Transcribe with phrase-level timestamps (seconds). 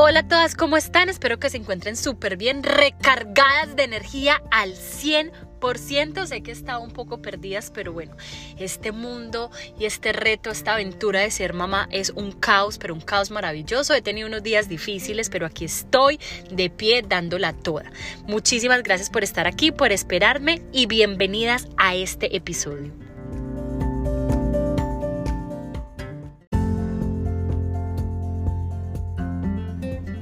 [0.00, 1.08] Hola a todas, ¿cómo están?
[1.08, 6.24] Espero que se encuentren súper bien, recargadas de energía al 100%.
[6.24, 8.16] Sé que estaba un poco perdidas, pero bueno,
[8.58, 13.00] este mundo y este reto, esta aventura de ser mamá es un caos, pero un
[13.00, 13.92] caos maravilloso.
[13.92, 17.90] He tenido unos días difíciles, pero aquí estoy de pie dándola toda.
[18.28, 23.07] Muchísimas gracias por estar aquí, por esperarme y bienvenidas a este episodio.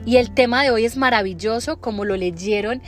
[0.07, 2.81] Y el tema de hoy es maravilloso, como lo leyeron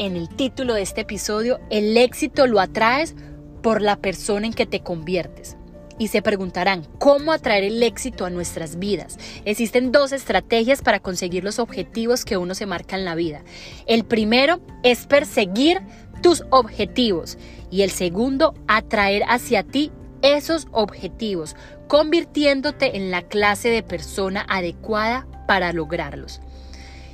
[0.00, 3.14] en el título de este episodio, el éxito lo atraes
[3.62, 5.56] por la persona en que te conviertes.
[5.96, 9.16] Y se preguntarán, ¿cómo atraer el éxito a nuestras vidas?
[9.44, 13.44] Existen dos estrategias para conseguir los objetivos que uno se marca en la vida.
[13.86, 15.80] El primero es perseguir
[16.20, 17.38] tus objetivos
[17.70, 21.54] y el segundo, atraer hacia ti esos objetivos,
[21.86, 26.40] convirtiéndote en la clase de persona adecuada para lograrlos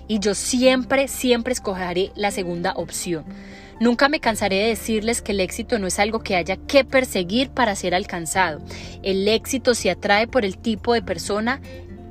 [0.09, 3.25] y yo siempre, siempre escogeré la segunda opción.
[3.81, 7.51] Nunca me cansaré de decirles que el éxito no es algo que haya que perseguir
[7.51, 8.61] para ser alcanzado.
[9.03, 11.61] El éxito se atrae por el tipo de persona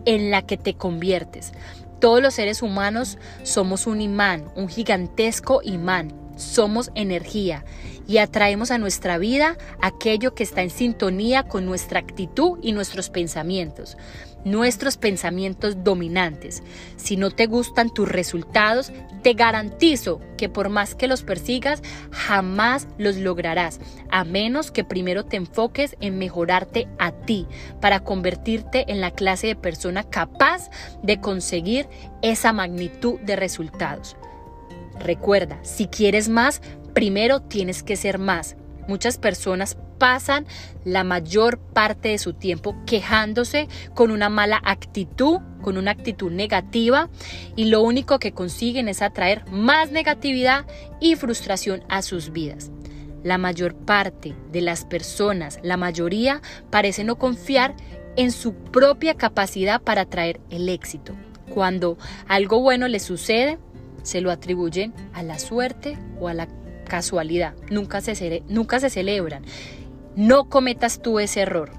[0.05, 1.53] en la que te conviertes.
[1.99, 6.20] Todos los seres humanos somos un imán, un gigantesco imán.
[6.35, 7.65] Somos energía
[8.07, 13.09] y atraemos a nuestra vida aquello que está en sintonía con nuestra actitud y nuestros
[13.09, 13.97] pensamientos
[14.43, 16.63] nuestros pensamientos dominantes.
[16.97, 22.87] Si no te gustan tus resultados, te garantizo que por más que los persigas, jamás
[22.97, 27.47] los lograrás, a menos que primero te enfoques en mejorarte a ti
[27.79, 30.69] para convertirte en la clase de persona capaz
[31.03, 31.87] de conseguir
[32.21, 34.15] esa magnitud de resultados.
[35.03, 36.61] Recuerda, si quieres más,
[36.93, 38.55] primero tienes que ser más.
[38.87, 40.47] Muchas personas pasan
[40.83, 47.09] la mayor parte de su tiempo quejándose con una mala actitud, con una actitud negativa
[47.55, 50.65] y lo único que consiguen es atraer más negatividad
[50.99, 52.71] y frustración a sus vidas.
[53.23, 57.75] La mayor parte de las personas, la mayoría, parece no confiar
[58.15, 61.13] en su propia capacidad para atraer el éxito.
[61.53, 63.59] Cuando algo bueno les sucede,
[64.03, 66.47] se lo atribuyen a la suerte o a la
[66.85, 67.55] casualidad.
[67.69, 69.43] Nunca se, nunca se celebran.
[70.15, 71.71] No cometas tú ese error.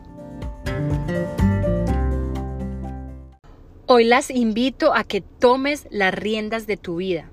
[3.86, 7.28] Hoy las invito a que tomes las riendas de tu vida.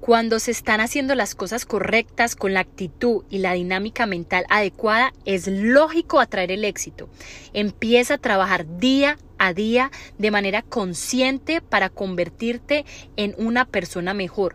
[0.00, 5.12] Cuando se están haciendo las cosas correctas con la actitud y la dinámica mental adecuada,
[5.26, 7.10] es lógico atraer el éxito.
[7.52, 12.84] Empieza a trabajar día a día de manera consciente para convertirte
[13.16, 14.54] en una persona mejor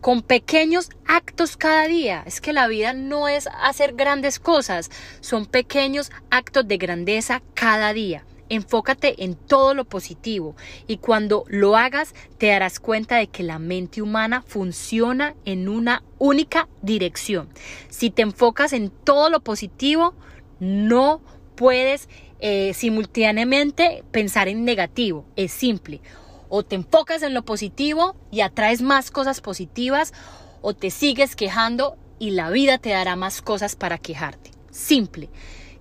[0.00, 2.22] con pequeños actos cada día.
[2.26, 4.90] Es que la vida no es hacer grandes cosas,
[5.20, 8.24] son pequeños actos de grandeza cada día.
[8.50, 10.56] Enfócate en todo lo positivo
[10.86, 16.02] y cuando lo hagas te darás cuenta de que la mente humana funciona en una
[16.18, 17.50] única dirección.
[17.90, 20.14] Si te enfocas en todo lo positivo,
[20.60, 21.20] no
[21.56, 22.08] puedes
[22.40, 25.24] eh, simultáneamente pensar en negativo.
[25.36, 26.00] Es simple
[26.48, 30.12] o te enfocas en lo positivo y atraes más cosas positivas
[30.60, 34.50] o te sigues quejando y la vida te dará más cosas para quejarte.
[34.70, 35.30] Simple.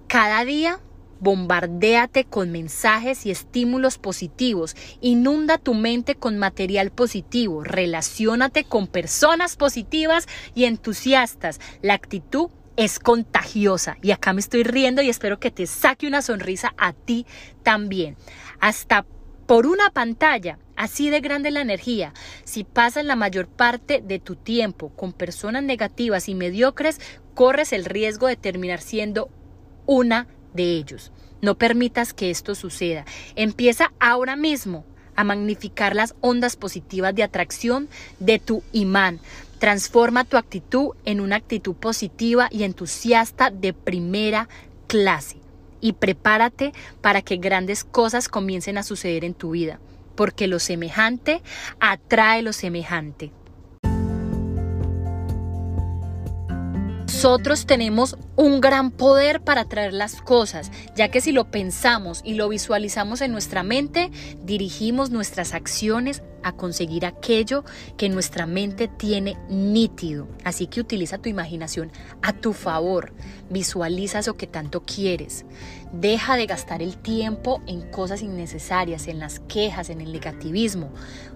[0.07, 0.79] Cada día
[1.19, 4.75] bombardéate con mensajes y estímulos positivos.
[5.01, 7.63] Inunda tu mente con material positivo.
[7.63, 11.59] Relaciónate con personas positivas y entusiastas.
[11.81, 16.21] La actitud es contagiosa y acá me estoy riendo y espero que te saque una
[16.21, 17.25] sonrisa a ti
[17.63, 18.15] también.
[18.59, 19.05] Hasta
[19.47, 20.59] por una pantalla.
[20.75, 22.13] Así de grande la energía.
[22.43, 27.01] Si pasas la mayor parte de tu tiempo con personas negativas y mediocres,
[27.33, 29.31] corres el riesgo de terminar siendo
[29.88, 31.11] una de ellos.
[31.41, 33.05] No permitas que esto suceda.
[33.35, 34.85] Empieza ahora mismo
[35.17, 37.89] a magnificar las ondas positivas de atracción
[38.19, 39.19] de tu imán.
[39.59, 44.47] Transforma tu actitud en una actitud positiva y entusiasta de primera
[44.88, 45.38] clase
[45.81, 49.80] y prepárate para que grandes cosas comiencen a suceder en tu vida,
[50.15, 51.42] porque lo semejante
[51.80, 53.31] atrae lo semejante.
[57.18, 62.36] Nosotros tenemos un gran poder para traer las cosas, ya que si lo pensamos y
[62.36, 64.12] lo visualizamos en nuestra mente,
[64.44, 67.66] dirigimos nuestras acciones a conseguir aquello
[67.98, 70.28] que nuestra mente tiene nítido.
[70.44, 71.92] Así que utiliza tu imaginación
[72.22, 73.14] a tu favor,
[73.50, 75.44] visualiza eso que tanto quieres.
[75.92, 80.92] Deja de gastar el tiempo en cosas innecesarias, en las quejas, en el negativismo.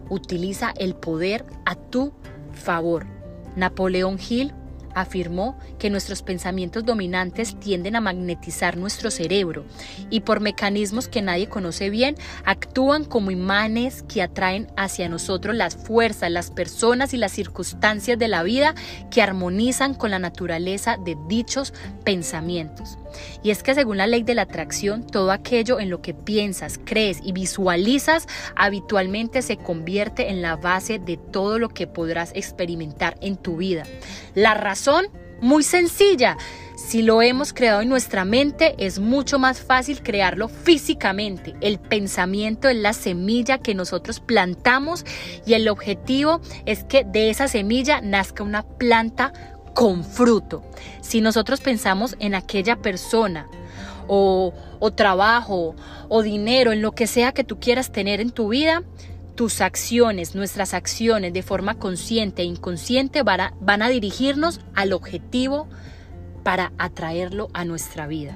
[0.09, 2.13] Utiliza el poder a tu
[2.53, 3.07] favor.
[3.55, 4.53] Napoleón Hill
[4.95, 9.65] afirmó que nuestros pensamientos dominantes tienden a magnetizar nuestro cerebro
[10.09, 12.15] y por mecanismos que nadie conoce bien
[12.45, 18.27] actúan como imanes que atraen hacia nosotros las fuerzas, las personas y las circunstancias de
[18.27, 18.75] la vida
[19.09, 21.73] que armonizan con la naturaleza de dichos
[22.03, 22.97] pensamientos.
[23.43, 26.79] Y es que según la ley de la atracción, todo aquello en lo que piensas,
[26.83, 33.17] crees y visualizas habitualmente se convierte en la base de todo lo que podrás experimentar
[33.21, 33.83] en tu vida.
[34.35, 35.07] La razón,
[35.41, 36.37] muy sencilla.
[36.77, 41.55] Si lo hemos creado en nuestra mente, es mucho más fácil crearlo físicamente.
[41.61, 45.05] El pensamiento es la semilla que nosotros plantamos
[45.45, 49.31] y el objetivo es que de esa semilla nazca una planta
[49.73, 50.63] con fruto.
[51.01, 53.47] Si nosotros pensamos en aquella persona
[54.07, 54.53] o,
[54.95, 55.75] trabajo
[56.09, 58.83] o dinero, en lo que sea que tú quieras tener en tu vida,
[59.35, 65.67] tus acciones, nuestras acciones de forma consciente e inconsciente van a dirigirnos al objetivo
[66.43, 68.35] para atraerlo a nuestra vida.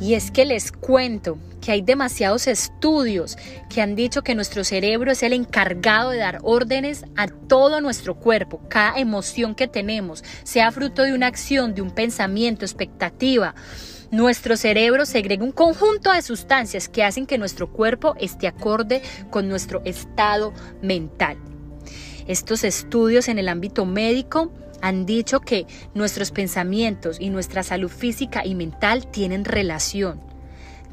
[0.00, 3.38] Y es que les cuento que hay demasiados estudios
[3.70, 8.16] que han dicho que nuestro cerebro es el encargado de dar órdenes a todo nuestro
[8.16, 8.60] cuerpo.
[8.68, 13.54] Cada emoción que tenemos, sea fruto de una acción, de un pensamiento, expectativa,
[14.10, 19.00] nuestro cerebro segrega un conjunto de sustancias que hacen que nuestro cuerpo esté acorde
[19.30, 20.52] con nuestro estado
[20.82, 21.38] mental.
[22.26, 24.52] Estos estudios en el ámbito médico
[24.82, 30.20] han dicho que nuestros pensamientos y nuestra salud física y mental tienen relación,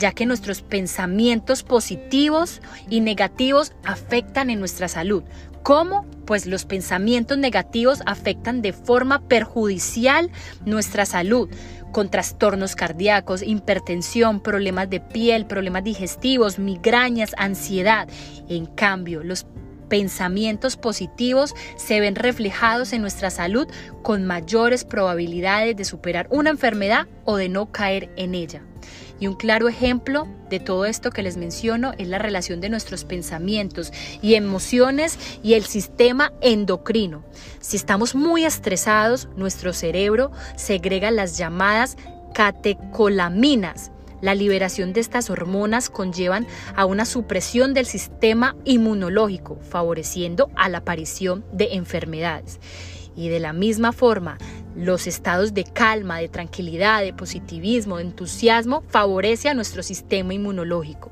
[0.01, 2.59] ya que nuestros pensamientos positivos
[2.89, 5.23] y negativos afectan en nuestra salud.
[5.61, 6.07] ¿Cómo?
[6.25, 10.31] Pues los pensamientos negativos afectan de forma perjudicial
[10.65, 11.49] nuestra salud,
[11.91, 18.07] con trastornos cardíacos, hipertensión, problemas de piel, problemas digestivos, migrañas, ansiedad.
[18.49, 19.45] En cambio, los
[19.87, 23.67] pensamientos positivos se ven reflejados en nuestra salud
[24.01, 28.63] con mayores probabilidades de superar una enfermedad o de no caer en ella.
[29.21, 33.05] Y un claro ejemplo de todo esto que les menciono es la relación de nuestros
[33.05, 37.23] pensamientos y emociones y el sistema endocrino.
[37.59, 41.97] Si estamos muy estresados, nuestro cerebro segrega las llamadas
[42.33, 43.91] catecolaminas,
[44.21, 50.79] la liberación de estas hormonas conllevan a una supresión del sistema inmunológico, favoreciendo a la
[50.79, 52.59] aparición de enfermedades.
[53.15, 54.39] Y de la misma forma,
[54.75, 61.11] los estados de calma, de tranquilidad, de positivismo, de entusiasmo favorece a nuestro sistema inmunológico,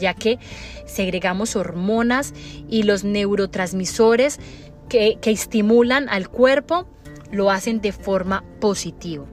[0.00, 0.38] ya que
[0.86, 2.34] segregamos hormonas
[2.68, 4.38] y los neurotransmisores
[4.88, 6.86] que, que estimulan al cuerpo
[7.30, 9.26] lo hacen de forma positiva.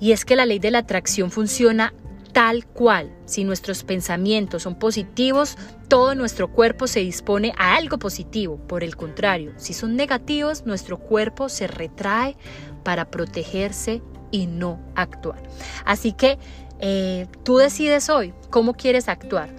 [0.00, 1.92] Y es que la ley de la atracción funciona
[2.32, 3.10] tal cual.
[3.26, 5.56] Si nuestros pensamientos son positivos,
[5.88, 8.56] todo nuestro cuerpo se dispone a algo positivo.
[8.66, 12.36] Por el contrario, si son negativos, nuestro cuerpo se retrae
[12.82, 15.42] para protegerse y no actuar.
[15.84, 16.38] Así que
[16.80, 19.50] eh, tú decides hoy cómo quieres actuar,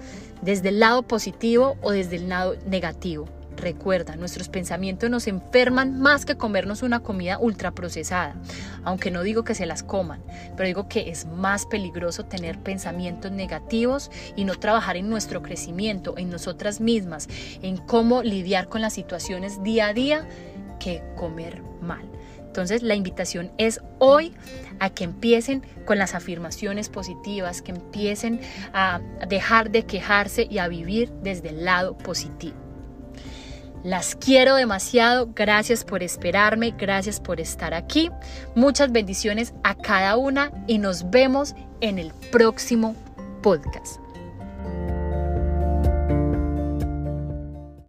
[0.42, 3.28] desde el lado positivo o desde el lado negativo.
[3.58, 8.36] Recuerda, nuestros pensamientos nos enferman más que comernos una comida ultraprocesada.
[8.84, 10.24] Aunque no digo que se las coman,
[10.56, 16.18] pero digo que es más peligroso tener pensamientos negativos y no trabajar en nuestro crecimiento,
[16.18, 17.28] en nosotras mismas,
[17.62, 20.28] en cómo lidiar con las situaciones día a día
[20.80, 22.10] que comer mal.
[22.52, 24.34] Entonces la invitación es hoy
[24.82, 28.42] a que empiecen con las afirmaciones positivas, que empiecen
[28.74, 29.00] a
[29.30, 32.58] dejar de quejarse y a vivir desde el lado positivo.
[33.86, 38.12] Las quiero demasiado, gracias por esperarme, gracias por estar aquí.
[38.54, 42.98] Muchas bendiciones a cada una y nos vemos en el próximo
[43.42, 44.01] podcast.